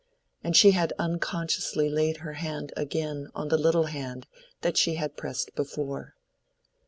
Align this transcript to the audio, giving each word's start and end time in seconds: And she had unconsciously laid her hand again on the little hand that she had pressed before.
And 0.43 0.57
she 0.57 0.71
had 0.71 0.93
unconsciously 0.97 1.87
laid 1.87 2.17
her 2.25 2.33
hand 2.33 2.73
again 2.75 3.27
on 3.35 3.49
the 3.49 3.57
little 3.59 3.83
hand 3.85 4.25
that 4.61 4.75
she 4.75 4.95
had 4.95 5.15
pressed 5.15 5.53
before. 5.53 6.15